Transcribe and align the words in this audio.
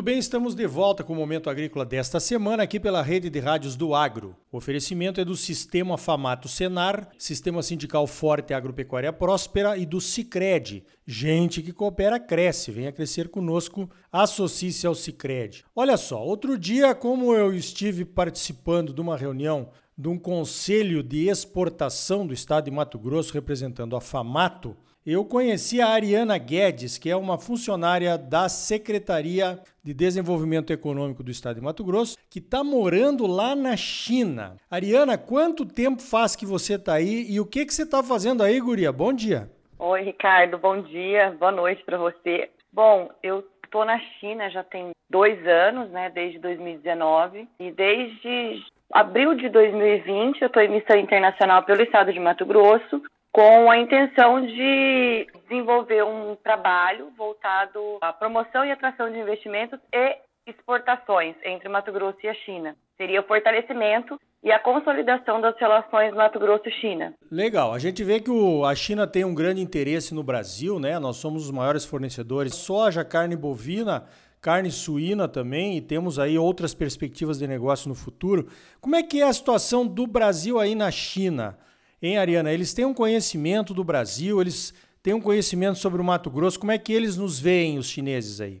Muito 0.00 0.06
bem, 0.06 0.18
estamos 0.18 0.54
de 0.54 0.66
volta 0.66 1.04
com 1.04 1.12
o 1.12 1.16
Momento 1.16 1.50
Agrícola 1.50 1.84
desta 1.84 2.18
semana 2.18 2.62
aqui 2.62 2.80
pela 2.80 3.02
rede 3.02 3.28
de 3.28 3.38
rádios 3.38 3.76
do 3.76 3.94
Agro. 3.94 4.34
O 4.50 4.56
oferecimento 4.56 5.20
é 5.20 5.26
do 5.26 5.36
Sistema 5.36 5.98
Famato 5.98 6.48
Senar, 6.48 7.10
Sistema 7.18 7.62
Sindical 7.62 8.06
Forte 8.06 8.54
Agropecuária 8.54 9.12
Próspera 9.12 9.76
e 9.76 9.84
do 9.84 10.00
Cicred. 10.00 10.84
Gente 11.06 11.60
que 11.60 11.70
coopera 11.70 12.18
cresce, 12.18 12.70
venha 12.70 12.90
crescer 12.90 13.28
conosco, 13.28 13.90
associe-se 14.10 14.86
ao 14.86 14.94
Cicred. 14.94 15.66
Olha 15.76 15.98
só, 15.98 16.24
outro 16.24 16.56
dia, 16.56 16.94
como 16.94 17.34
eu 17.34 17.52
estive 17.52 18.06
participando 18.06 18.94
de 18.94 19.02
uma 19.02 19.18
reunião 19.18 19.68
de 19.98 20.08
um 20.08 20.18
conselho 20.18 21.02
de 21.02 21.28
exportação 21.28 22.26
do 22.26 22.32
estado 22.32 22.64
de 22.64 22.70
Mato 22.70 22.98
Grosso 22.98 23.34
representando 23.34 23.94
a 23.94 24.00
Famato, 24.00 24.74
eu 25.06 25.24
conheci 25.24 25.80
a 25.80 25.88
Ariana 25.88 26.36
Guedes, 26.36 26.98
que 26.98 27.08
é 27.08 27.16
uma 27.16 27.38
funcionária 27.38 28.18
da 28.18 28.48
Secretaria 28.48 29.58
de 29.82 29.94
Desenvolvimento 29.94 30.72
Econômico 30.72 31.22
do 31.22 31.30
Estado 31.30 31.56
de 31.56 31.62
Mato 31.62 31.82
Grosso, 31.82 32.18
que 32.28 32.38
está 32.38 32.62
morando 32.62 33.26
lá 33.26 33.56
na 33.56 33.76
China. 33.76 34.56
Ariana, 34.70 35.16
quanto 35.16 35.64
tempo 35.64 36.02
faz 36.02 36.36
que 36.36 36.44
você 36.44 36.74
está 36.74 36.94
aí 36.94 37.26
e 37.30 37.40
o 37.40 37.46
que, 37.46 37.64
que 37.64 37.72
você 37.72 37.84
está 37.84 38.02
fazendo 38.02 38.42
aí, 38.42 38.60
Guria? 38.60 38.92
Bom 38.92 39.12
dia. 39.12 39.48
Oi, 39.78 40.02
Ricardo, 40.02 40.58
bom 40.58 40.82
dia, 40.82 41.34
boa 41.38 41.52
noite 41.52 41.82
para 41.82 41.96
você. 41.96 42.50
Bom, 42.70 43.10
eu 43.22 43.42
estou 43.64 43.86
na 43.86 43.98
China 43.98 44.50
já 44.50 44.62
tem 44.62 44.90
dois 45.08 45.44
anos, 45.46 45.90
né, 45.90 46.10
desde 46.10 46.38
2019, 46.38 47.48
e 47.58 47.72
desde 47.72 48.62
abril 48.92 49.34
de 49.34 49.48
2020 49.48 50.42
eu 50.42 50.46
estou 50.48 50.62
em 50.62 50.68
missão 50.68 50.96
internacional 50.98 51.62
pelo 51.62 51.82
Estado 51.82 52.12
de 52.12 52.20
Mato 52.20 52.44
Grosso, 52.44 53.02
com 53.32 53.70
a 53.70 53.78
intenção 53.78 54.44
de 54.44 55.26
desenvolver 55.48 56.02
um 56.04 56.36
trabalho 56.36 57.12
voltado 57.16 57.98
à 58.00 58.12
promoção 58.12 58.64
e 58.64 58.72
atração 58.72 59.10
de 59.10 59.18
investimentos 59.18 59.78
e 59.92 60.16
exportações 60.46 61.36
entre 61.44 61.68
Mato 61.68 61.92
Grosso 61.92 62.18
e 62.24 62.28
a 62.28 62.34
China. 62.34 62.76
Seria 62.96 63.20
o 63.20 63.24
fortalecimento 63.24 64.18
e 64.42 64.50
a 64.50 64.58
consolidação 64.58 65.40
das 65.40 65.56
relações 65.58 66.14
Mato 66.14 66.38
Grosso-China. 66.38 67.14
Legal. 67.30 67.72
A 67.72 67.78
gente 67.78 68.02
vê 68.02 68.20
que 68.20 68.30
o, 68.30 68.64
a 68.64 68.74
China 68.74 69.06
tem 69.06 69.24
um 69.24 69.34
grande 69.34 69.60
interesse 69.60 70.14
no 70.14 70.22
Brasil, 70.22 70.80
né? 70.80 70.98
Nós 70.98 71.16
somos 71.16 71.44
os 71.44 71.50
maiores 71.50 71.84
fornecedores 71.84 72.54
soja, 72.54 73.04
carne 73.04 73.36
bovina, 73.36 74.06
carne 74.40 74.70
suína 74.70 75.28
também 75.28 75.76
e 75.76 75.80
temos 75.82 76.18
aí 76.18 76.38
outras 76.38 76.74
perspectivas 76.74 77.38
de 77.38 77.46
negócio 77.46 77.88
no 77.88 77.94
futuro. 77.94 78.48
Como 78.80 78.96
é 78.96 79.02
que 79.02 79.20
é 79.20 79.26
a 79.26 79.32
situação 79.32 79.86
do 79.86 80.06
Brasil 80.06 80.58
aí 80.58 80.74
na 80.74 80.90
China? 80.90 81.58
Hein, 82.02 82.18
Ariana? 82.18 82.52
Eles 82.52 82.72
têm 82.72 82.84
um 82.84 82.94
conhecimento 82.94 83.74
do 83.74 83.84
Brasil, 83.84 84.40
eles 84.40 84.72
têm 85.02 85.12
um 85.12 85.20
conhecimento 85.20 85.76
sobre 85.76 86.00
o 86.00 86.04
Mato 86.04 86.30
Grosso. 86.30 86.58
Como 86.58 86.72
é 86.72 86.78
que 86.78 86.92
eles 86.92 87.16
nos 87.16 87.38
veem, 87.38 87.78
os 87.78 87.90
chineses 87.90 88.40
aí? 88.40 88.58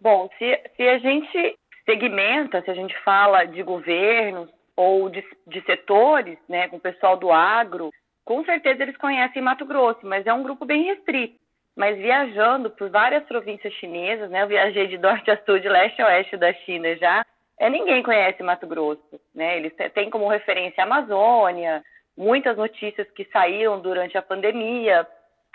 Bom, 0.00 0.28
se, 0.38 0.60
se 0.76 0.82
a 0.82 0.98
gente 0.98 1.58
segmenta, 1.84 2.62
se 2.62 2.70
a 2.70 2.74
gente 2.74 2.96
fala 3.02 3.44
de 3.44 3.62
governos 3.62 4.48
ou 4.76 5.08
de, 5.08 5.24
de 5.46 5.60
setores, 5.62 6.38
né, 6.48 6.68
com 6.68 6.76
o 6.76 6.80
pessoal 6.80 7.16
do 7.16 7.32
agro, 7.32 7.90
com 8.24 8.44
certeza 8.44 8.82
eles 8.82 8.96
conhecem 8.96 9.42
Mato 9.42 9.64
Grosso, 9.64 10.00
mas 10.04 10.26
é 10.26 10.32
um 10.32 10.42
grupo 10.42 10.64
bem 10.64 10.84
restrito. 10.84 11.34
Mas 11.74 11.96
viajando 11.96 12.70
por 12.70 12.88
várias 12.88 13.24
províncias 13.24 13.72
chinesas, 13.74 14.30
né, 14.30 14.42
eu 14.42 14.48
viajei 14.48 14.86
de 14.86 14.98
norte 14.98 15.30
a 15.30 15.38
sul, 15.44 15.58
de 15.58 15.68
leste 15.68 16.00
a 16.00 16.06
oeste 16.06 16.36
da 16.36 16.52
China 16.52 16.94
já, 16.96 17.24
é, 17.58 17.70
ninguém 17.70 18.02
conhece 18.02 18.42
Mato 18.42 18.66
Grosso, 18.66 19.20
né? 19.34 19.56
Eles 19.56 19.72
têm 19.94 20.10
como 20.10 20.28
referência 20.28 20.82
a 20.82 20.86
Amazônia, 20.86 21.82
muitas 22.16 22.56
notícias 22.56 23.10
que 23.10 23.24
saíram 23.26 23.80
durante 23.80 24.16
a 24.16 24.22
pandemia, 24.22 25.06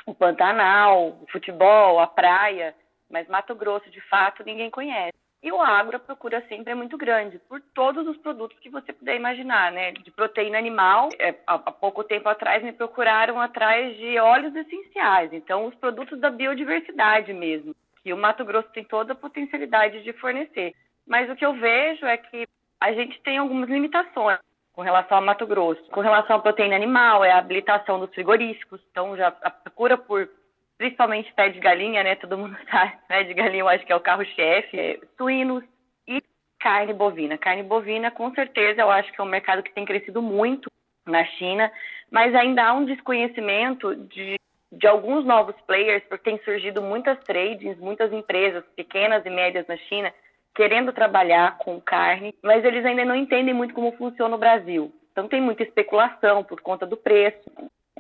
o 0.06 0.14
Pantanal, 0.14 1.18
o 1.22 1.28
futebol, 1.32 2.00
a 2.00 2.08
praia, 2.08 2.76
mas 3.10 3.28
Mato 3.28 3.56
Grosso, 3.56 3.90
de 3.90 4.02
fato, 4.02 4.44
ninguém 4.44 4.70
conhece. 4.70 5.14
E 5.44 5.52
o 5.52 5.60
agro, 5.60 5.98
a 5.98 6.00
procura 6.00 6.40
sempre 6.48 6.72
é 6.72 6.76
muito 6.76 6.96
grande, 6.98 7.40
por 7.50 7.60
todos 7.74 8.08
os 8.08 8.16
produtos 8.18 8.60
que 8.60 8.70
você 8.70 8.94
puder 8.94 9.16
imaginar, 9.16 9.72
né? 9.72 9.92
De 9.92 10.12
proteína 10.12 10.60
animal, 10.60 11.10
é, 11.18 11.34
há, 11.48 11.58
pouco 11.72 12.04
tempo 12.04 12.30
atrás 12.30 12.62
me 12.62 12.72
procuraram 12.72 13.42
atrás 13.42 13.98
de 13.98 14.20
óleos 14.20 14.56
essenciais, 14.56 15.34
então 15.34 15.66
os 15.66 15.74
produtos 15.76 16.20
da 16.20 16.30
biodiversidade 16.30 17.34
mesmo, 17.34 17.76
que 18.04 18.14
o 18.14 18.18
Mato 18.18 18.46
Grosso 18.46 18.70
tem 18.70 18.84
toda 18.84 19.14
a 19.14 19.16
potencialidade 19.16 20.04
de 20.04 20.14
fornecer. 20.14 20.76
Mas 21.08 21.28
o 21.28 21.36
que 21.36 21.46
eu 21.46 21.54
vejo 21.54 22.06
é 22.06 22.18
que 22.18 22.48
a 22.80 22.94
gente 22.94 23.20
tem 23.22 23.40
algumas 23.40 23.68
limitações 23.68 24.40
com 24.74 24.82
relação 24.82 25.18
ao 25.18 25.24
Mato 25.24 25.46
Grosso. 25.46 25.84
Com 25.92 26.02
relação 26.02 26.38
à 26.38 26.40
proteína 26.40 26.76
animal, 26.76 27.24
é 27.24 27.32
a 27.32 27.38
habilitação 27.38 28.00
dos 28.00 28.14
frigoríficos. 28.14 28.82
Então, 28.92 29.16
já 29.18 29.28
a 29.42 29.50
procura 29.50 29.98
por, 29.98 30.30
principalmente 30.78 31.34
pé 31.34 31.50
de 31.50 31.60
galinha, 31.60 32.04
né? 32.04 32.16
Todo 32.16 32.38
mundo 32.38 32.58
sabe, 32.70 32.94
pé 33.08 33.24
de 33.24 33.34
galinha 33.34 33.62
eu 33.62 33.70
acho 33.70 33.86
que 33.86 33.92
é 33.92 33.96
o 33.96 34.02
carro-chefe. 34.02 34.80
É, 34.80 35.00
suínos 35.18 35.64
e 36.08 36.24
carne 36.60 36.94
bovina. 36.94 37.38
Carne 37.38 37.64
bovina, 37.64 38.12
com 38.12 38.34
certeza, 38.34 38.82
eu 38.82 38.92
acho 38.92 39.12
que 39.12 39.20
é 39.20 39.24
um 39.24 39.28
mercado 39.28 39.64
que 39.64 39.74
tem 39.74 39.86
crescido 39.86 40.22
muito 40.22 40.70
na 41.06 41.26
China, 41.26 41.72
mas 42.12 42.34
ainda 42.36 42.64
há 42.64 42.74
um 42.74 42.86
desconhecimento 42.86 43.96
de, 43.96 44.36
de 44.72 44.88
alguns 44.88 45.26
novos 45.26 45.56
players, 45.62 46.04
porque 46.04 46.30
tem 46.30 46.40
surgido 46.44 46.82
muitas 46.82 47.20
tradings, 47.24 47.78
muitas 47.80 48.14
empresas 48.14 48.64
pequenas 48.76 49.26
e 49.26 49.30
médias 49.30 49.66
na 49.68 49.78
China 49.78 50.14
querendo 50.54 50.92
trabalhar 50.92 51.58
com 51.58 51.80
carne, 51.80 52.34
mas 52.42 52.64
eles 52.64 52.86
ainda 52.86 53.06
não 53.06 53.16
entendem 53.16 53.54
muito 53.54 53.74
como 53.74 53.92
funciona 53.94 54.36
o 54.36 54.40
Brasil. 54.40 54.94
Então 55.12 55.28
tem 55.28 55.42
muita 55.42 55.64
especulação 55.64 56.44
por 56.44 56.62
conta 56.62 56.86
do 56.86 56.98
preço. 56.98 57.50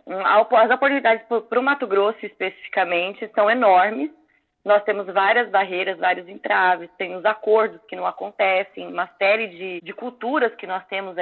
As 0.08 0.72
oportunidades 0.72 1.26
para 1.50 1.60
o 1.60 1.64
Mato 1.64 1.88
Grosso 1.88 2.26
especificamente 2.26 3.30
são 3.34 3.50
enormes. 3.50 4.12
Nós 4.64 4.84
temos 4.84 5.06
várias 5.08 5.50
barreiras, 5.50 5.98
vários 5.98 6.28
entraves, 6.28 6.90
tem 6.98 7.16
os 7.16 7.26
acordos 7.26 7.82
que 7.88 7.96
não 7.96 8.06
acontecem, 8.06 8.88
uma 8.88 9.08
série 9.18 9.48
de, 9.48 9.82
de 9.82 9.94
culturas 9.94 10.54
que 10.56 10.68
nós 10.68 10.86
temos 10.86 11.16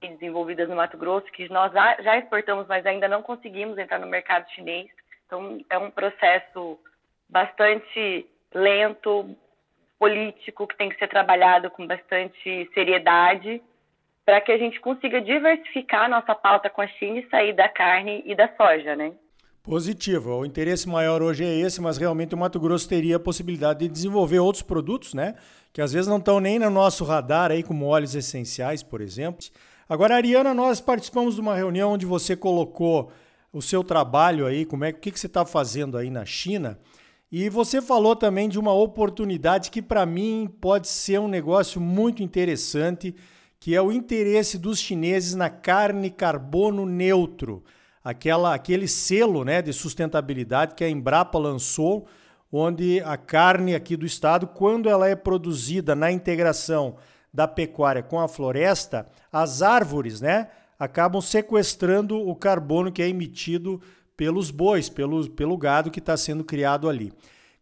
desenvolvidas 0.00 0.68
no 0.68 0.76
Mato 0.76 0.98
Grosso, 0.98 1.26
que 1.32 1.48
nós 1.50 1.72
já 1.72 2.18
exportamos, 2.18 2.66
mas 2.66 2.84
ainda 2.84 3.08
não 3.08 3.22
conseguimos 3.22 3.78
entrar 3.78 3.98
no 3.98 4.06
mercado 4.06 4.50
chinês. 4.50 4.88
Então 5.26 5.58
é 5.70 5.78
um 5.78 5.90
processo 5.90 6.78
bastante 7.28 8.26
lento, 8.52 9.36
político 9.98 10.66
que 10.66 10.76
tem 10.76 10.88
que 10.88 10.98
ser 10.98 11.08
trabalhado 11.08 11.70
com 11.70 11.86
bastante 11.86 12.68
seriedade 12.74 13.62
para 14.24 14.40
que 14.40 14.52
a 14.52 14.58
gente 14.58 14.80
consiga 14.80 15.20
diversificar 15.20 16.08
nossa 16.08 16.34
pauta 16.34 16.70
com 16.70 16.80
a 16.80 16.86
China 16.86 17.18
e 17.18 17.28
sair 17.28 17.52
da 17.52 17.68
carne 17.68 18.22
e 18.24 18.34
da 18.34 18.48
soja, 18.56 18.96
né? 18.96 19.12
Positivo. 19.62 20.40
O 20.40 20.46
interesse 20.46 20.88
maior 20.88 21.22
hoje 21.22 21.44
é 21.44 21.54
esse, 21.54 21.80
mas 21.80 21.96
realmente 21.96 22.34
o 22.34 22.38
Mato 22.38 22.60
Grosso 22.60 22.88
teria 22.88 23.16
a 23.16 23.20
possibilidade 23.20 23.80
de 23.80 23.88
desenvolver 23.88 24.38
outros 24.38 24.62
produtos, 24.62 25.14
né? 25.14 25.34
Que 25.72 25.80
às 25.80 25.92
vezes 25.92 26.06
não 26.06 26.18
estão 26.18 26.38
nem 26.38 26.58
no 26.58 26.68
nosso 26.68 27.04
radar 27.04 27.50
aí, 27.50 27.62
como 27.62 27.86
óleos 27.86 28.14
essenciais, 28.14 28.82
por 28.82 29.00
exemplo. 29.00 29.46
Agora, 29.88 30.16
Ariana, 30.16 30.52
nós 30.52 30.80
participamos 30.80 31.34
de 31.34 31.40
uma 31.40 31.54
reunião 31.54 31.92
onde 31.92 32.04
você 32.04 32.36
colocou 32.36 33.10
o 33.52 33.62
seu 33.62 33.84
trabalho 33.84 34.46
aí, 34.46 34.66
como 34.66 34.84
é, 34.84 34.90
o 34.90 34.94
que, 34.94 35.10
que 35.10 35.18
você 35.18 35.26
está 35.26 35.46
fazendo 35.46 35.96
aí 35.96 36.10
na 36.10 36.26
China. 36.26 36.78
E 37.36 37.48
você 37.48 37.82
falou 37.82 38.14
também 38.14 38.48
de 38.48 38.60
uma 38.60 38.72
oportunidade 38.72 39.68
que 39.68 39.82
para 39.82 40.06
mim 40.06 40.48
pode 40.60 40.86
ser 40.86 41.18
um 41.18 41.26
negócio 41.26 41.80
muito 41.80 42.22
interessante, 42.22 43.12
que 43.58 43.74
é 43.74 43.82
o 43.82 43.90
interesse 43.90 44.56
dos 44.56 44.78
chineses 44.78 45.34
na 45.34 45.50
carne 45.50 46.10
carbono 46.10 46.86
neutro, 46.86 47.64
aquela 48.04 48.54
aquele 48.54 48.86
selo, 48.86 49.44
né, 49.44 49.60
de 49.60 49.72
sustentabilidade 49.72 50.76
que 50.76 50.84
a 50.84 50.88
Embrapa 50.88 51.36
lançou, 51.36 52.06
onde 52.52 53.00
a 53.00 53.16
carne 53.16 53.74
aqui 53.74 53.96
do 53.96 54.06
estado, 54.06 54.46
quando 54.46 54.88
ela 54.88 55.08
é 55.08 55.16
produzida 55.16 55.96
na 55.96 56.12
integração 56.12 56.94
da 57.32 57.48
pecuária 57.48 58.04
com 58.04 58.20
a 58.20 58.28
floresta, 58.28 59.08
as 59.32 59.60
árvores, 59.60 60.20
né, 60.20 60.50
acabam 60.78 61.20
sequestrando 61.20 62.16
o 62.16 62.36
carbono 62.36 62.92
que 62.92 63.02
é 63.02 63.08
emitido 63.08 63.82
pelos 64.16 64.50
bois, 64.50 64.88
pelo, 64.88 65.28
pelo 65.30 65.56
gado 65.56 65.90
que 65.90 65.98
está 65.98 66.16
sendo 66.16 66.44
criado 66.44 66.88
ali. 66.88 67.12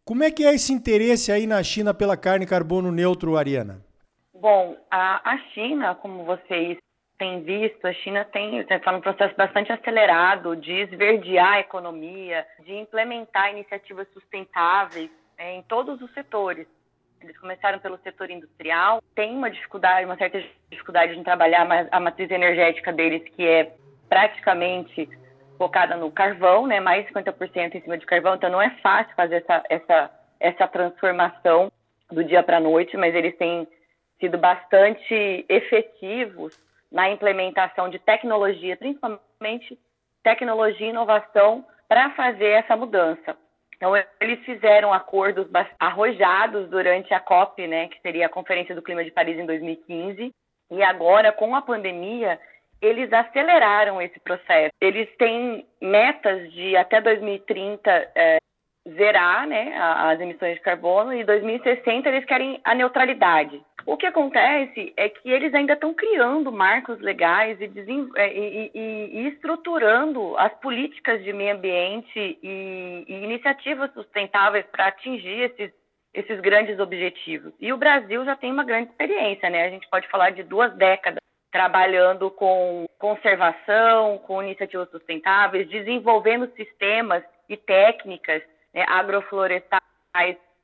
Como 0.04 0.24
é 0.24 0.30
que 0.30 0.44
é 0.44 0.54
esse 0.54 0.72
interesse 0.72 1.30
aí 1.30 1.46
na 1.46 1.62
China 1.62 1.94
pela 1.94 2.16
carne 2.16 2.46
carbono 2.46 2.90
neutro, 2.90 3.36
Ariana? 3.36 3.80
Bom, 4.34 4.76
a, 4.90 5.32
a 5.32 5.38
China, 5.54 5.94
como 5.94 6.24
vocês 6.24 6.76
têm 7.16 7.40
visto, 7.42 7.86
a 7.86 7.92
China 7.92 8.24
tem 8.24 8.58
está 8.58 8.90
num 8.90 9.00
processo 9.00 9.36
bastante 9.36 9.70
acelerado 9.70 10.56
de 10.56 10.72
esverdear 10.72 11.52
a 11.52 11.60
economia, 11.60 12.44
de 12.64 12.74
implementar 12.74 13.52
iniciativas 13.52 14.08
sustentáveis 14.12 15.08
é, 15.38 15.54
em 15.54 15.62
todos 15.62 16.02
os 16.02 16.12
setores. 16.12 16.66
Eles 17.22 17.38
começaram 17.38 17.78
pelo 17.78 17.96
setor 17.98 18.28
industrial, 18.28 19.00
tem 19.14 19.36
uma 19.36 19.48
dificuldade, 19.48 20.04
uma 20.04 20.16
certa 20.16 20.42
dificuldade 20.68 21.14
de 21.14 21.22
trabalhar 21.22 21.88
a 21.92 22.00
matriz 22.00 22.28
energética 22.28 22.92
deles, 22.92 23.22
que 23.36 23.46
é 23.46 23.72
praticamente 24.08 25.08
focada 25.58 25.96
no 25.96 26.10
carvão, 26.10 26.66
né, 26.66 26.80
mais 26.80 27.06
50% 27.08 27.74
em 27.74 27.80
cima 27.80 27.98
de 27.98 28.06
carvão, 28.06 28.34
então 28.34 28.50
não 28.50 28.60
é 28.60 28.70
fácil 28.82 29.14
fazer 29.14 29.36
essa, 29.36 29.62
essa, 29.68 30.10
essa 30.40 30.68
transformação 30.68 31.70
do 32.10 32.24
dia 32.24 32.42
para 32.42 32.58
a 32.58 32.60
noite, 32.60 32.96
mas 32.96 33.14
eles 33.14 33.36
têm 33.36 33.66
sido 34.20 34.38
bastante 34.38 35.44
efetivos 35.48 36.58
na 36.90 37.10
implementação 37.10 37.88
de 37.88 37.98
tecnologia, 37.98 38.76
principalmente 38.76 39.78
tecnologia 40.22 40.86
e 40.86 40.90
inovação, 40.90 41.64
para 41.88 42.10
fazer 42.10 42.50
essa 42.50 42.76
mudança. 42.76 43.36
Então, 43.76 43.92
eles 44.20 44.38
fizeram 44.44 44.92
acordos 44.92 45.48
arrojados 45.78 46.70
durante 46.70 47.12
a 47.12 47.18
COP, 47.18 47.66
né, 47.66 47.88
que 47.88 48.00
seria 48.00 48.26
a 48.26 48.30
Conferência 48.30 48.74
do 48.74 48.82
Clima 48.82 49.02
de 49.02 49.10
Paris 49.10 49.36
em 49.36 49.44
2015, 49.44 50.32
e 50.70 50.82
agora, 50.82 51.32
com 51.32 51.54
a 51.54 51.60
pandemia, 51.60 52.38
eles 52.82 53.12
aceleraram 53.12 54.02
esse 54.02 54.18
processo. 54.18 54.74
Eles 54.80 55.08
têm 55.16 55.64
metas 55.80 56.52
de 56.52 56.76
até 56.76 57.00
2030 57.00 57.90
é, 58.14 58.38
zerar 58.96 59.46
né, 59.46 59.72
as 59.78 60.20
emissões 60.20 60.56
de 60.56 60.60
carbono 60.60 61.14
e 61.14 61.22
2060 61.22 62.08
eles 62.08 62.24
querem 62.24 62.60
a 62.64 62.74
neutralidade. 62.74 63.62
O 63.86 63.96
que 63.96 64.06
acontece 64.06 64.92
é 64.96 65.08
que 65.08 65.30
eles 65.30 65.54
ainda 65.54 65.74
estão 65.74 65.94
criando 65.94 66.52
marcos 66.52 67.00
legais 67.00 67.60
e, 67.60 67.64
é, 68.16 68.36
e, 68.36 68.70
e, 68.74 69.20
e, 69.20 69.28
estruturando 69.28 70.36
as 70.36 70.52
políticas 70.60 71.22
de 71.22 71.32
meio 71.32 71.54
ambiente 71.54 72.38
e, 72.42 73.04
iniciativas 73.08 73.92
sustentáveis 73.92 74.64
para 74.66 74.88
atingir 74.88 75.50
esses, 75.50 75.72
esses 76.14 76.40
grandes 76.40 76.78
objetivos. 76.78 77.52
E 77.60 77.72
o 77.72 77.76
Brasil 77.76 78.24
já 78.24 78.36
tem 78.36 78.52
uma 78.52 78.64
grande 78.64 78.90
experiência, 78.90 79.50
né? 79.50 79.64
A 79.64 79.70
gente 79.70 79.88
pode 79.88 80.08
falar 80.08 80.30
de 80.30 80.44
duas 80.44 80.72
décadas 80.76 81.22
trabalhando 81.52 82.30
com 82.30 82.88
conservação, 82.98 84.18
com 84.26 84.42
iniciativas 84.42 84.90
sustentáveis, 84.90 85.68
desenvolvendo 85.68 86.50
sistemas 86.56 87.22
e 87.48 87.56
técnicas 87.56 88.42
né, 88.74 88.84
agroflorestais 88.88 89.82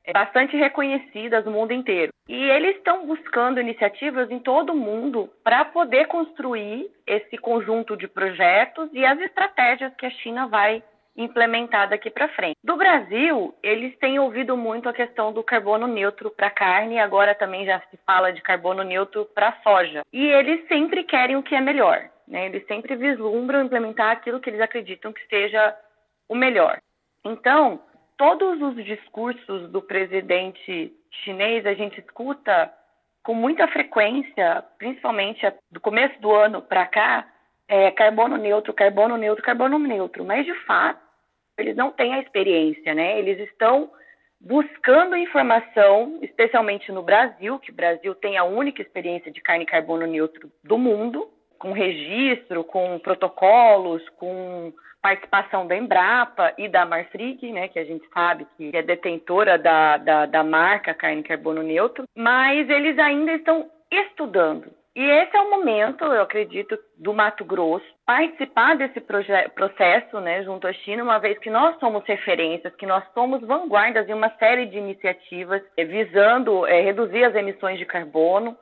é, 0.03 0.11
bastante 0.11 0.57
reconhecidas 0.57 1.45
no 1.45 1.51
mundo 1.51 1.71
inteiro. 1.71 2.11
E 2.27 2.35
eles 2.35 2.75
estão 2.77 3.05
buscando 3.05 3.59
iniciativas 3.59 4.31
em 4.31 4.39
todo 4.39 4.73
o 4.73 4.75
mundo 4.75 5.29
para 5.43 5.63
poder 5.65 6.07
construir 6.07 6.89
esse 7.05 7.37
conjunto 7.37 7.95
de 7.95 8.07
projetos 8.07 8.89
e 8.91 9.05
as 9.05 9.19
estratégias 9.19 9.93
que 9.95 10.07
a 10.07 10.11
China 10.11 10.47
vai 10.47 10.81
implementar 11.19 11.89
daqui 11.89 12.09
para 12.09 12.29
frente. 12.29 12.57
Do 12.63 12.77
Brasil, 12.77 13.53
eles 13.61 13.97
têm 13.99 14.17
ouvido 14.17 14.55
muito 14.55 14.87
a 14.87 14.93
questão 14.93 15.33
do 15.33 15.43
carbono 15.43 15.85
neutro 15.85 16.31
para 16.31 16.49
carne, 16.49 16.97
agora 16.97 17.35
também 17.35 17.65
já 17.65 17.79
se 17.91 17.97
fala 18.05 18.31
de 18.31 18.41
carbono 18.41 18.83
neutro 18.83 19.25
para 19.35 19.57
soja. 19.61 20.03
E 20.13 20.25
eles 20.25 20.65
sempre 20.67 21.03
querem 21.03 21.35
o 21.35 21.43
que 21.43 21.53
é 21.53 21.61
melhor, 21.61 22.09
né? 22.27 22.45
Eles 22.45 22.65
sempre 22.67 22.95
vislumbram 22.95 23.63
implementar 23.63 24.11
aquilo 24.11 24.39
que 24.39 24.49
eles 24.49 24.61
acreditam 24.61 25.11
que 25.11 25.25
seja 25.27 25.75
o 26.27 26.35
melhor. 26.35 26.79
Então, 27.25 27.81
todos 28.17 28.61
os 28.61 28.75
discursos 28.85 29.69
do 29.69 29.81
presidente 29.81 30.93
chinês 31.23 31.65
a 31.65 31.73
gente 31.73 31.99
escuta 31.99 32.71
com 33.23 33.33
muita 33.33 33.67
frequência, 33.67 34.63
principalmente 34.77 35.41
do 35.69 35.81
começo 35.81 36.19
do 36.21 36.33
ano 36.33 36.61
para 36.61 36.85
cá, 36.85 37.27
é, 37.67 37.91
carbono 37.91 38.37
neutro, 38.37 38.73
carbono 38.73 39.17
neutro, 39.17 39.43
carbono 39.43 39.77
neutro. 39.77 40.23
Mas, 40.25 40.45
de 40.45 40.53
fato, 40.65 40.99
eles 41.59 41.75
não 41.75 41.91
têm 41.91 42.13
a 42.13 42.19
experiência, 42.19 42.93
né? 42.93 43.19
Eles 43.19 43.39
estão 43.39 43.91
buscando 44.39 45.17
informação, 45.17 46.19
especialmente 46.21 46.91
no 46.91 47.03
Brasil, 47.03 47.59
que 47.59 47.71
o 47.71 47.75
Brasil 47.75 48.15
tem 48.15 48.37
a 48.37 48.43
única 48.43 48.81
experiência 48.81 49.31
de 49.31 49.41
carne 49.41 49.65
carbono 49.65 50.07
neutro 50.07 50.49
do 50.63 50.77
mundo, 50.77 51.29
com 51.57 51.73
registro, 51.73 52.63
com 52.63 52.97
protocolos, 52.99 54.07
com 54.17 54.71
participação 55.01 55.67
da 55.67 55.75
Embrapa 55.75 56.53
e 56.57 56.67
da 56.67 56.85
Marfrig, 56.85 57.51
né, 57.51 57.67
que 57.67 57.79
a 57.79 57.85
gente 57.85 58.05
sabe 58.13 58.45
que 58.57 58.71
é 58.73 58.81
detentora 58.81 59.57
da, 59.57 59.97
da, 59.97 60.25
da 60.25 60.43
marca 60.43 60.93
carne 60.93 61.23
carbono 61.23 61.63
neutro, 61.63 62.05
mas 62.15 62.69
eles 62.69 62.97
ainda 62.99 63.33
estão 63.33 63.69
estudando. 63.91 64.78
E 64.99 65.01
esse 65.01 65.33
é 65.33 65.39
o 65.39 65.49
momento, 65.49 66.03
eu 66.03 66.21
acredito, 66.21 66.77
do 66.97 67.13
Mato 67.13 67.45
Grosso 67.45 67.85
participar 68.05 68.75
desse 68.75 68.99
processo 68.99 70.19
né, 70.19 70.43
junto 70.43 70.67
à 70.67 70.73
China, 70.73 71.03
uma 71.03 71.19
vez 71.19 71.39
que 71.39 71.49
nós 71.49 71.79
somos 71.79 72.03
referências, 72.03 72.75
que 72.75 72.85
nós 72.85 73.01
somos 73.13 73.39
vanguardas 73.39 74.09
em 74.09 74.13
uma 74.13 74.29
série 74.31 74.65
de 74.65 74.77
iniciativas 74.77 75.61
eh, 75.77 75.85
visando 75.85 76.67
é, 76.67 76.81
reduzir 76.81 77.23
as 77.23 77.33
emissões 77.33 77.79
de 77.79 77.85
carbono. 77.85 78.57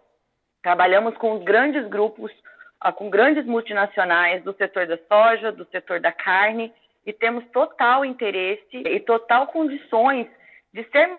Trabalhamos 0.61 1.17
com 1.17 1.39
grandes 1.39 1.87
grupos 1.87 2.31
ah, 2.79 2.91
com 2.91 3.09
grandes 3.09 3.43
multinacionais 3.47 4.43
do 4.43 4.53
setor 4.53 4.85
da 4.85 4.99
soja, 5.11 5.51
do 5.51 5.65
setor 5.71 5.99
da 5.99 6.11
carne, 6.11 6.71
e 7.03 7.11
temos 7.11 7.43
total 7.47 8.05
interesse 8.05 8.77
e 8.85 8.99
total 8.99 9.47
condições 9.47 10.27
de 10.71 10.83
ser 10.91 11.17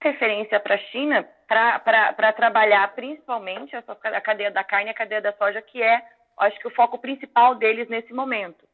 referência 0.00 0.60
para 0.60 0.76
a 0.76 0.84
China 0.92 1.26
para 1.46 2.32
trabalhar 2.32 2.94
principalmente 2.94 3.74
essa, 3.74 3.92
a 3.92 4.20
cadeia 4.20 4.50
da 4.50 4.64
carne 4.64 4.88
e 4.88 4.90
a 4.90 4.94
cadeia 4.94 5.20
da 5.20 5.32
soja, 5.32 5.60
que 5.62 5.82
é, 5.82 6.02
acho 6.38 6.58
que, 6.58 6.68
o 6.68 6.74
foco 6.74 6.98
principal 6.98 7.54
deles 7.54 7.88
nesse 7.88 8.12
momento. 8.12 8.64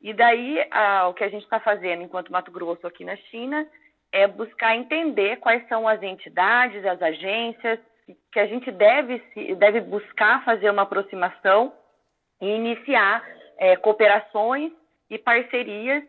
E 0.00 0.12
daí, 0.12 0.66
ah, 0.70 1.08
o 1.08 1.14
que 1.14 1.24
a 1.24 1.28
gente 1.28 1.44
está 1.44 1.60
fazendo 1.60 2.02
enquanto 2.02 2.32
Mato 2.32 2.50
Grosso 2.50 2.86
aqui 2.86 3.04
na 3.04 3.16
China 3.16 3.66
é 4.10 4.26
buscar 4.26 4.76
entender 4.76 5.36
quais 5.38 5.66
são 5.68 5.88
as 5.88 6.02
entidades, 6.02 6.84
as 6.84 7.00
agências, 7.00 7.78
que 8.30 8.38
a 8.38 8.46
gente 8.46 8.70
deve, 8.70 9.18
deve 9.56 9.80
buscar 9.80 10.44
fazer 10.44 10.70
uma 10.70 10.82
aproximação 10.82 11.72
e 12.40 12.46
iniciar 12.46 13.24
é, 13.58 13.76
cooperações 13.76 14.72
e 15.08 15.18
parcerias 15.18 16.04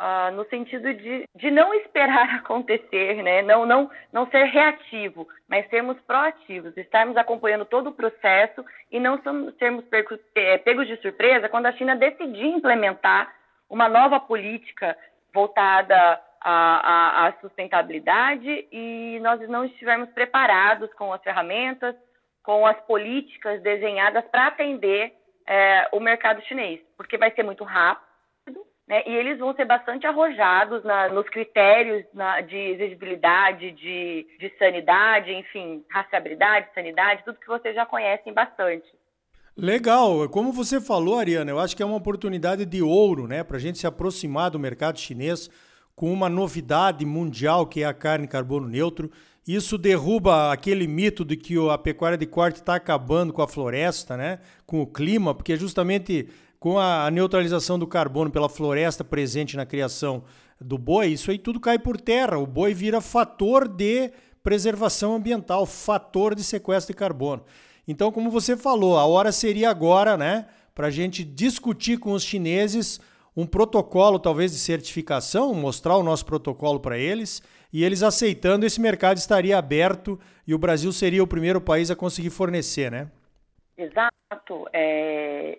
uh, 0.00 0.32
no 0.34 0.44
sentido 0.46 0.92
de, 0.94 1.28
de 1.36 1.50
não 1.50 1.74
esperar 1.74 2.36
acontecer, 2.40 3.22
né? 3.22 3.42
não, 3.42 3.66
não, 3.66 3.90
não 4.12 4.26
ser 4.30 4.44
reativo, 4.44 5.28
mas 5.46 5.68
sermos 5.68 6.00
proativos, 6.00 6.76
estarmos 6.76 7.16
acompanhando 7.16 7.66
todo 7.66 7.90
o 7.90 7.94
processo 7.94 8.64
e 8.90 8.98
não 8.98 9.20
sermos 9.58 9.84
pegos, 9.84 10.18
é, 10.34 10.56
pegos 10.58 10.88
de 10.88 10.96
surpresa 10.96 11.48
quando 11.48 11.66
a 11.66 11.72
China 11.72 11.94
decidir 11.94 12.46
implementar 12.46 13.32
uma 13.68 13.88
nova 13.88 14.18
política 14.18 14.96
voltada 15.32 16.20
a, 16.40 16.50
a, 16.50 17.26
a 17.28 17.32
sustentabilidade 17.40 18.66
e 18.72 19.20
nós 19.20 19.46
não 19.48 19.64
estivermos 19.64 20.08
preparados 20.10 20.92
com 20.94 21.12
as 21.12 21.22
ferramentas, 21.22 21.94
com 22.42 22.66
as 22.66 22.80
políticas 22.80 23.60
desenhadas 23.62 24.24
para 24.24 24.46
atender 24.46 25.12
é, 25.46 25.88
o 25.92 26.00
mercado 26.00 26.42
chinês, 26.46 26.80
porque 26.96 27.18
vai 27.18 27.30
ser 27.32 27.42
muito 27.42 27.62
rápido, 27.64 28.09
né, 28.90 29.04
e 29.06 29.14
eles 29.14 29.38
vão 29.38 29.54
ser 29.54 29.64
bastante 29.66 30.04
arrojados 30.04 30.82
na, 30.82 31.08
nos 31.10 31.28
critérios 31.28 32.04
na, 32.12 32.40
de 32.40 32.56
exigibilidade, 32.56 33.70
de, 33.70 34.26
de 34.40 34.52
sanidade, 34.58 35.32
enfim, 35.32 35.84
rastreabilidade, 35.88 36.66
sanidade, 36.74 37.22
tudo 37.24 37.38
que 37.38 37.46
vocês 37.46 37.72
já 37.72 37.86
conhecem 37.86 38.34
bastante. 38.34 38.84
Legal, 39.56 40.28
como 40.28 40.50
você 40.50 40.80
falou, 40.80 41.20
Ariana, 41.20 41.52
eu 41.52 41.60
acho 41.60 41.76
que 41.76 41.84
é 41.84 41.86
uma 41.86 41.98
oportunidade 41.98 42.66
de 42.66 42.82
ouro, 42.82 43.28
né, 43.28 43.44
para 43.44 43.58
a 43.58 43.60
gente 43.60 43.78
se 43.78 43.86
aproximar 43.86 44.50
do 44.50 44.58
mercado 44.58 44.98
chinês 44.98 45.48
com 45.94 46.12
uma 46.12 46.28
novidade 46.28 47.06
mundial 47.06 47.66
que 47.66 47.84
é 47.84 47.86
a 47.86 47.94
carne 47.94 48.26
carbono 48.26 48.68
neutro. 48.68 49.08
Isso 49.46 49.78
derruba 49.78 50.50
aquele 50.50 50.88
mito 50.88 51.24
de 51.24 51.36
que 51.36 51.54
a 51.70 51.78
pecuária 51.78 52.18
de 52.18 52.26
corte 52.26 52.56
está 52.56 52.74
acabando 52.74 53.32
com 53.32 53.42
a 53.42 53.48
floresta, 53.48 54.16
né? 54.16 54.40
com 54.66 54.80
o 54.80 54.86
clima, 54.86 55.32
porque 55.32 55.56
justamente 55.56 56.28
com 56.60 56.78
a 56.78 57.10
neutralização 57.10 57.78
do 57.78 57.86
carbono 57.86 58.30
pela 58.30 58.48
floresta 58.48 59.02
presente 59.02 59.56
na 59.56 59.64
criação 59.64 60.22
do 60.60 60.76
boi, 60.76 61.06
isso 61.08 61.30
aí 61.30 61.38
tudo 61.38 61.58
cai 61.58 61.78
por 61.78 61.98
terra. 61.98 62.38
O 62.38 62.46
boi 62.46 62.74
vira 62.74 63.00
fator 63.00 63.66
de 63.66 64.12
preservação 64.42 65.14
ambiental, 65.14 65.64
fator 65.64 66.34
de 66.34 66.44
sequestro 66.44 66.92
de 66.92 66.98
carbono. 66.98 67.42
Então, 67.88 68.12
como 68.12 68.30
você 68.30 68.58
falou, 68.58 68.98
a 68.98 69.06
hora 69.06 69.32
seria 69.32 69.70
agora, 69.70 70.18
né, 70.18 70.46
para 70.74 70.88
a 70.88 70.90
gente 70.90 71.24
discutir 71.24 71.98
com 71.98 72.12
os 72.12 72.22
chineses 72.22 73.00
um 73.34 73.46
protocolo 73.46 74.18
talvez 74.18 74.52
de 74.52 74.58
certificação, 74.58 75.54
mostrar 75.54 75.96
o 75.96 76.02
nosso 76.02 76.26
protocolo 76.26 76.78
para 76.78 76.98
eles, 76.98 77.42
e 77.72 77.84
eles 77.84 78.02
aceitando, 78.02 78.66
esse 78.66 78.80
mercado 78.80 79.16
estaria 79.16 79.56
aberto 79.56 80.20
e 80.46 80.52
o 80.52 80.58
Brasil 80.58 80.92
seria 80.92 81.22
o 81.22 81.26
primeiro 81.26 81.60
país 81.60 81.90
a 81.90 81.96
conseguir 81.96 82.30
fornecer, 82.30 82.90
né? 82.90 83.08
Exato. 83.78 84.68
É, 84.72 85.58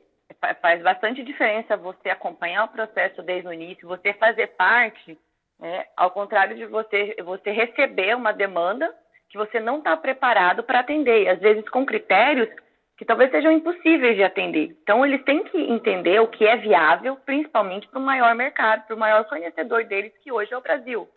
faz 0.62 0.82
bastante 0.82 1.24
diferença 1.24 1.78
você 1.78 2.10
acompanhar 2.10 2.66
o 2.66 2.70
processo 2.70 3.22
desde 3.22 3.48
o 3.48 3.54
início, 3.54 3.88
você 3.88 4.14
fazer 4.14 4.48
parte, 4.48 5.18
né, 5.60 5.86
ao 5.96 6.12
contrário 6.12 6.56
de 6.56 6.66
você, 6.66 7.16
você 7.24 7.52
receber 7.52 8.16
uma 8.16 8.34
demanda 8.34 8.94
que 9.30 9.38
você 9.38 9.60
não 9.60 9.78
está 9.78 9.96
preparado 9.96 10.64
para 10.64 10.80
atender, 10.80 11.28
às 11.30 11.40
vezes 11.40 11.68
com 11.70 11.86
critérios 11.86 12.50
que 12.98 13.06
talvez 13.06 13.32
sejam 13.32 13.52
impossíveis 13.52 14.16
de 14.16 14.24
atender. 14.24 14.78
Então, 14.84 15.04
eles 15.04 15.24
têm 15.24 15.44
que 15.46 15.58
entender 15.58 16.20
o 16.20 16.28
que 16.28 16.46
é 16.46 16.56
viável, 16.58 17.16
principalmente 17.26 17.88
para 17.88 17.98
o 17.98 18.04
maior 18.04 18.36
mercado, 18.36 18.86
para 18.86 18.96
o 18.96 19.00
maior 19.00 19.28
fornecedor 19.28 19.86
deles, 19.86 20.14
que 20.22 20.32
hoje 20.32 20.54
é 20.54 20.58
o 20.58 20.62
Brasil. 20.62 21.10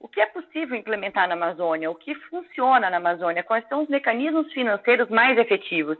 O 0.00 0.08
que 0.08 0.20
é 0.20 0.26
possível 0.26 0.76
implementar 0.76 1.28
na 1.28 1.34
Amazônia? 1.34 1.92
O 1.92 1.94
que 1.94 2.12
funciona 2.28 2.90
na 2.90 2.96
Amazônia? 2.96 3.44
Quais 3.44 3.64
são 3.68 3.82
os 3.82 3.88
mecanismos 3.88 4.52
financeiros 4.52 5.08
mais 5.10 5.38
efetivos? 5.38 5.96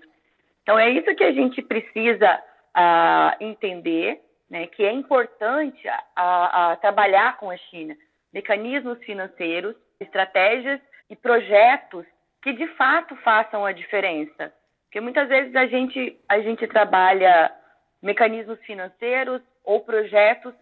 Então, 0.62 0.76
é 0.76 0.90
isso 0.90 1.14
que 1.14 1.22
a 1.22 1.32
gente 1.32 1.62
precisa 1.62 2.42
uh, 2.78 3.36
entender, 3.40 4.20
né, 4.48 4.66
que 4.68 4.84
é 4.84 4.92
importante 4.92 5.86
uh, 5.88 6.80
trabalhar 6.80 7.36
com 7.38 7.50
a 7.50 7.56
China. 7.56 7.96
Mecanismos 8.32 8.98
financeiros, 9.04 9.74
estratégias 9.98 10.80
e 11.10 11.16
projetos 11.16 12.06
que 12.42 12.52
de 12.52 12.66
fato 12.68 13.16
façam 13.16 13.64
a 13.64 13.72
diferença. 13.72 14.52
Porque 14.84 15.00
muitas 15.00 15.28
vezes 15.28 15.54
a 15.56 15.66
gente, 15.66 16.18
a 16.28 16.40
gente 16.40 16.66
trabalha 16.66 17.52
mecanismos 18.00 18.58
financeiros 18.60 19.42
ou 19.64 19.80
projetos 19.80 20.54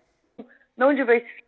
não 0.76 0.94
diversificados 0.94 1.46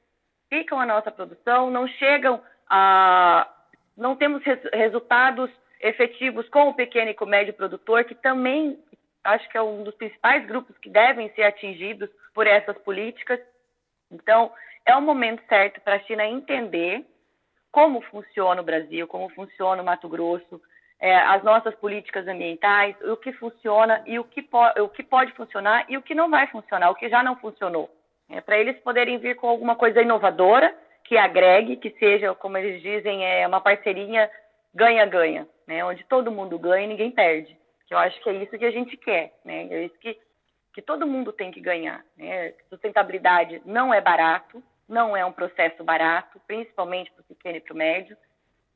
ficam 0.49 0.81
a 0.81 0.87
nossa 0.87 1.11
produção, 1.11 1.71
não 1.71 1.87
chegam 1.87 2.41
a. 2.69 3.49
não 3.97 4.17
temos 4.17 4.43
res, 4.43 4.59
resultados 4.73 5.51
efetivos 5.81 6.49
com 6.49 6.69
o 6.69 6.75
pequeno 6.75 7.11
e 7.11 7.15
com 7.15 7.25
o 7.25 7.29
médio 7.29 7.55
produtor, 7.55 8.05
que 8.05 8.15
também 8.15 8.79
acho 9.29 9.49
que 9.49 9.57
é 9.57 9.63
um 9.63 9.83
dos 9.83 9.95
principais 9.95 10.47
grupos 10.47 10.77
que 10.79 10.89
devem 10.89 11.31
ser 11.35 11.43
atingidos 11.43 12.09
por 12.35 12.47
essas 12.47 12.77
políticas. 12.79 13.41
Então, 14.11 14.53
é 14.87 14.95
o 14.97 15.03
momento 15.03 15.43
certo 15.49 15.81
para 15.81 15.97
a 15.97 16.01
China 16.01 16.27
entender 16.27 17.05
como 17.71 18.01
funciona 18.03 18.61
o 18.61 18.65
Brasil, 18.65 19.07
como 19.07 19.29
funciona 19.31 19.83
o 19.83 19.85
Mato 19.85 20.09
Grosso, 20.09 20.61
é, 21.01 21.15
as 21.17 21.43
nossas 21.45 21.75
políticas 21.77 22.27
ambientais, 22.27 22.97
o 23.03 23.17
que 23.17 23.33
funciona 23.35 24.03
e 24.07 24.19
o 24.19 24.25
que, 24.25 24.49
o 24.81 24.89
que 24.89 25.03
pode 25.03 25.33
funcionar 25.33 25.85
e 25.89 25.97
o 25.97 26.03
que 26.03 26.15
não 26.15 26.31
vai 26.31 26.47
funcionar, 26.49 26.91
o 26.91 26.95
que 26.95 27.09
já 27.09 27.23
não 27.23 27.37
funcionou. 27.37 27.91
É, 28.31 28.41
para 28.41 28.59
eles 28.59 28.79
poderem 28.81 29.19
vir 29.19 29.37
com 29.37 29.49
alguma 29.49 29.77
coisa 29.77 30.03
inovadora, 30.03 30.75
que 31.05 31.17
agregue, 31.17 31.77
que 31.77 31.91
seja, 31.99 32.35
como 32.35 32.59
eles 32.59 32.83
dizem, 32.83 33.25
é 33.25 33.47
uma 33.47 33.61
parceria 33.61 34.31
ganha-ganha, 34.75 35.47
né, 35.67 35.85
onde 35.85 36.05
todo 36.05 36.31
mundo 36.31 36.59
ganha 36.59 36.85
e 36.85 36.89
ninguém 36.89 37.11
perde. 37.11 37.58
Que 37.89 37.95
eu 37.95 37.99
acho 37.99 38.21
que 38.23 38.29
é 38.29 38.35
isso 38.35 38.59
que 38.59 38.65
a 38.67 38.71
gente 38.71 38.97
quer, 38.99 39.33
né, 39.43 39.67
é 39.71 39.85
isso 39.87 39.99
que, 39.99 40.17
que 40.75 40.83
todo 40.83 41.07
mundo 41.07 41.33
tem 41.33 41.51
que 41.51 41.61
ganhar. 41.61 42.05
Né? 42.17 42.53
Sustentabilidade 42.69 43.63
não 43.65 43.93
é 43.93 44.01
barato, 44.01 44.63
não 44.87 45.17
é 45.17 45.25
um 45.25 45.33
processo 45.33 45.83
barato, 45.83 46.39
principalmente 46.47 47.11
para 47.11 47.23
o 47.23 47.25
pequeno 47.25 47.57
e 47.57 47.61
para 47.61 47.75
o 47.75 47.77
médio. 47.77 48.17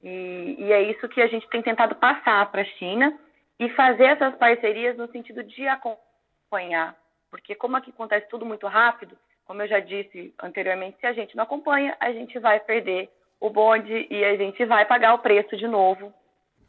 E, 0.02 0.56
e, 0.58 0.72
é 0.72 0.82
isso 0.82 1.08
que 1.08 1.20
a 1.20 1.26
gente 1.26 1.48
tem 1.48 1.62
tentado 1.62 1.94
passar 1.94 2.50
para 2.50 2.62
a 2.62 2.64
China 2.64 3.16
e 3.58 3.68
fazer 3.70 4.04
essas 4.04 4.34
parcerias 4.36 4.96
no 4.96 5.06
sentido 5.12 5.44
de 5.44 5.68
acompanhar. 5.68 6.96
Porque 7.30 7.54
como 7.54 7.76
aqui 7.76 7.90
acontece 7.90 8.28
tudo 8.28 8.44
muito 8.44 8.66
rápido, 8.66 9.16
como 9.44 9.62
eu 9.62 9.68
já 9.68 9.78
disse 9.78 10.34
anteriormente, 10.42 10.98
se 10.98 11.06
a 11.06 11.12
gente 11.12 11.36
não 11.36 11.44
acompanha, 11.44 11.96
a 12.00 12.12
gente 12.12 12.38
vai 12.38 12.58
perder 12.60 13.10
o 13.38 13.50
bonde 13.50 14.06
e 14.10 14.24
a 14.24 14.36
gente 14.36 14.64
vai 14.64 14.84
pagar 14.86 15.14
o 15.14 15.18
preço 15.18 15.56
de 15.56 15.68
novo 15.68 16.12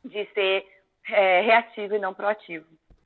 de 0.03 0.25
ser 0.33 0.67
é, 1.09 1.41
reativo 1.41 1.95
e 1.95 1.99
não 1.99 2.13
proativo. 2.13 2.65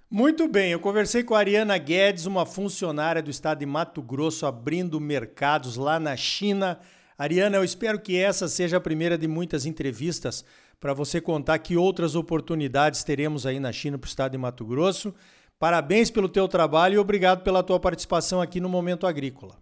Muito 0.09 0.47
bem, 0.47 0.71
eu 0.71 0.79
conversei 0.79 1.23
com 1.23 1.35
a 1.35 1.39
Ariana 1.39 1.77
Guedes, 1.77 2.25
uma 2.25 2.45
funcionária 2.45 3.21
do 3.21 3.29
estado 3.29 3.59
de 3.59 3.65
Mato 3.65 4.01
Grosso, 4.01 4.45
abrindo 4.45 5.01
mercados 5.01 5.75
lá 5.75 5.99
na 5.99 6.15
China. 6.15 6.79
Ariana, 7.17 7.57
eu 7.57 7.63
espero 7.63 7.99
que 7.99 8.17
essa 8.17 8.47
seja 8.47 8.77
a 8.77 8.81
primeira 8.81 9.17
de 9.17 9.27
muitas 9.27 9.65
entrevistas 9.65 10.45
para 10.79 10.93
você 10.93 11.19
contar 11.19 11.59
que 11.59 11.75
outras 11.75 12.15
oportunidades 12.15 13.03
teremos 13.03 13.45
aí 13.45 13.59
na 13.59 13.73
China 13.73 13.97
para 13.97 14.05
o 14.05 14.09
estado 14.09 14.31
de 14.31 14.37
Mato 14.37 14.65
Grosso. 14.65 15.13
Parabéns 15.59 16.11
pelo 16.11 16.29
teu 16.29 16.47
trabalho 16.47 16.95
e 16.95 16.99
obrigado 16.99 17.43
pela 17.43 17.63
tua 17.63 17.79
participação 17.79 18.39
aqui 18.39 18.61
no 18.61 18.69
Momento 18.69 19.07
Agrícola. 19.07 19.55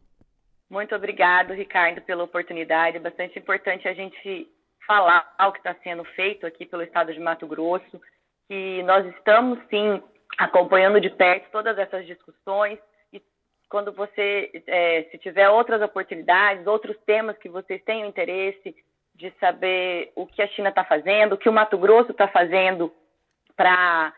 Muito 0.70 0.94
obrigado, 0.94 1.54
Ricardo, 1.54 2.02
pela 2.02 2.24
oportunidade. 2.24 2.98
É 2.98 3.00
bastante 3.00 3.40
importante 3.40 3.88
a 3.88 3.94
gente 3.94 4.48
falar 4.86 5.34
o 5.40 5.52
que 5.52 5.60
está 5.60 5.74
sendo 5.84 6.04
feito 6.04 6.46
aqui 6.46 6.66
pelo 6.66 6.84
estado 6.84 7.14
de 7.14 7.20
Mato 7.20 7.48
Grosso, 7.48 8.02
que 8.48 8.84
nós 8.84 9.06
estamos 9.16 9.60
sim 9.70 10.02
acompanhando 10.38 11.00
de 11.00 11.10
perto 11.10 11.50
todas 11.52 11.78
essas 11.78 12.06
discussões 12.06 12.80
e 13.12 13.22
quando 13.70 13.92
você, 13.92 14.64
é, 14.68 15.04
se 15.12 15.18
tiver 15.18 15.50
outras 15.50 15.82
oportunidades, 15.82 16.68
outros 16.68 16.98
temas 17.06 17.38
que 17.38 17.50
vocês 17.50 17.82
tenham 17.84 18.08
interesse 18.08 18.76
de 19.14 19.32
saber 19.40 20.12
o 20.16 20.28
que 20.28 20.42
a 20.42 20.48
China 20.48 20.70
está 20.70 20.84
fazendo, 20.84 21.34
o 21.34 21.38
que 21.38 21.50
o 21.50 21.54
Mato 21.54 21.78
Grosso 21.78 22.12
está 22.12 22.28
fazendo 22.28 22.94
para 23.56 24.14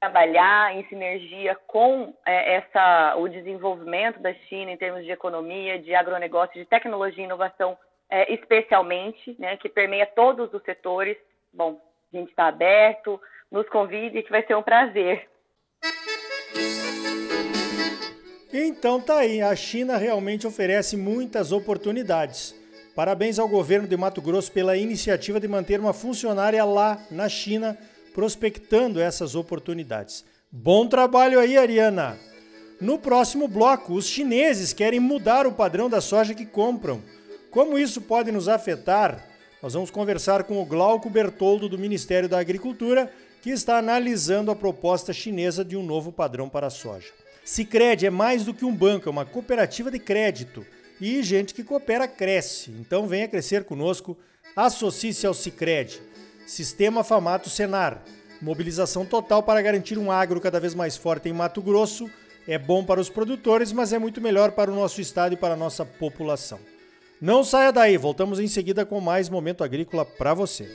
trabalhar 0.00 0.76
em 0.76 0.86
sinergia 0.88 1.54
com 1.66 2.14
é, 2.26 2.56
essa, 2.56 3.16
o 3.16 3.28
desenvolvimento 3.28 4.20
da 4.20 4.34
China 4.34 4.70
em 4.70 4.76
termos 4.76 5.04
de 5.04 5.10
economia, 5.10 5.78
de 5.78 5.94
agronegócio, 5.94 6.60
de 6.60 6.66
tecnologia 6.66 7.22
e 7.22 7.26
inovação, 7.26 7.76
é, 8.10 8.32
especialmente, 8.32 9.34
né, 9.38 9.56
que 9.56 9.68
permeia 9.68 10.06
todos 10.06 10.52
os 10.52 10.62
setores. 10.62 11.16
Bom, 11.52 11.80
gente 12.18 12.30
está 12.30 12.46
aberto, 12.48 13.20
nos 13.50 13.68
convide, 13.68 14.22
que 14.22 14.30
vai 14.30 14.46
ser 14.46 14.56
um 14.56 14.62
prazer. 14.62 15.28
Então 18.52 19.00
tá 19.00 19.18
aí, 19.18 19.42
a 19.42 19.54
China 19.56 19.96
realmente 19.96 20.46
oferece 20.46 20.96
muitas 20.96 21.50
oportunidades. 21.50 22.54
Parabéns 22.94 23.40
ao 23.40 23.48
governo 23.48 23.88
de 23.88 23.96
Mato 23.96 24.22
Grosso 24.22 24.52
pela 24.52 24.76
iniciativa 24.76 25.40
de 25.40 25.48
manter 25.48 25.80
uma 25.80 25.92
funcionária 25.92 26.64
lá 26.64 27.04
na 27.10 27.28
China 27.28 27.76
prospectando 28.14 29.00
essas 29.00 29.34
oportunidades. 29.34 30.24
Bom 30.50 30.86
trabalho 30.86 31.40
aí, 31.40 31.58
Ariana! 31.58 32.16
No 32.80 32.96
próximo 32.96 33.48
bloco, 33.48 33.92
os 33.92 34.06
chineses 34.06 34.72
querem 34.72 35.00
mudar 35.00 35.46
o 35.46 35.52
padrão 35.52 35.90
da 35.90 36.00
soja 36.00 36.34
que 36.34 36.46
compram. 36.46 37.02
Como 37.50 37.76
isso 37.76 38.00
pode 38.02 38.30
nos 38.30 38.48
afetar? 38.48 39.33
Nós 39.64 39.72
vamos 39.72 39.90
conversar 39.90 40.44
com 40.44 40.60
o 40.60 40.64
Glauco 40.66 41.08
Bertoldo 41.08 41.70
do 41.70 41.78
Ministério 41.78 42.28
da 42.28 42.38
Agricultura 42.38 43.10
que 43.40 43.48
está 43.48 43.78
analisando 43.78 44.50
a 44.50 44.54
proposta 44.54 45.10
chinesa 45.10 45.64
de 45.64 45.74
um 45.74 45.82
novo 45.82 46.12
padrão 46.12 46.50
para 46.50 46.66
a 46.66 46.70
soja. 46.70 47.08
Sicredi 47.42 48.04
é 48.04 48.10
mais 48.10 48.44
do 48.44 48.52
que 48.52 48.66
um 48.66 48.76
banco, 48.76 49.08
é 49.08 49.10
uma 49.10 49.24
cooperativa 49.24 49.90
de 49.90 49.98
crédito 49.98 50.66
e 51.00 51.22
gente 51.22 51.54
que 51.54 51.64
coopera 51.64 52.06
cresce. 52.06 52.72
Então 52.78 53.06
venha 53.06 53.26
crescer 53.26 53.64
conosco, 53.64 54.14
associe-se 54.54 55.26
ao 55.26 55.32
Sicredi. 55.32 55.98
Sistema 56.46 57.02
Famato 57.02 57.48
Senar. 57.48 58.02
Mobilização 58.42 59.06
total 59.06 59.42
para 59.42 59.62
garantir 59.62 59.96
um 59.96 60.12
agro 60.12 60.42
cada 60.42 60.60
vez 60.60 60.74
mais 60.74 60.94
forte 60.94 61.30
em 61.30 61.32
Mato 61.32 61.62
Grosso. 61.62 62.10
É 62.46 62.58
bom 62.58 62.84
para 62.84 63.00
os 63.00 63.08
produtores, 63.08 63.72
mas 63.72 63.94
é 63.94 63.98
muito 63.98 64.20
melhor 64.20 64.52
para 64.52 64.70
o 64.70 64.74
nosso 64.74 65.00
estado 65.00 65.32
e 65.32 65.38
para 65.38 65.54
a 65.54 65.56
nossa 65.56 65.86
população. 65.86 66.73
Não 67.24 67.42
saia 67.42 67.72
daí, 67.72 67.96
voltamos 67.96 68.38
em 68.38 68.46
seguida 68.46 68.84
com 68.84 69.00
mais 69.00 69.30
momento 69.30 69.64
agrícola 69.64 70.04
para 70.04 70.34
você. 70.34 70.68